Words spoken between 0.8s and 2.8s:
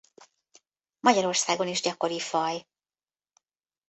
Magyarországon is gyakori faj.